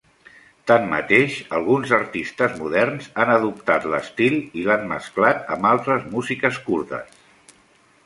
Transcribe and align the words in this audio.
Tanmateix, 0.69 1.35
alguns 1.57 1.93
artistes 1.97 2.57
moderns 2.63 3.11
han 3.25 3.33
adoptat 3.35 3.87
l'estil 3.95 4.41
i 4.63 4.67
l'han 4.71 4.91
mesclat 4.95 5.57
amb 5.59 5.73
altres 5.77 6.13
músiques 6.17 6.63
kurdes. 6.69 7.19